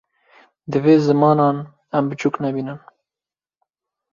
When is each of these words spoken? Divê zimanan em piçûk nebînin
Divê 0.71 0.95
zimanan 1.05 1.57
em 1.97 2.03
piçûk 2.09 2.35
nebînin 2.43 2.79